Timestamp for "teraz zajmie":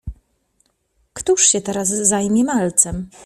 1.61-2.43